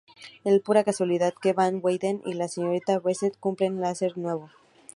[0.43, 4.49] Es pura casualidad que van Weyden y la señorita Brewster cumplen Larsen nuevo.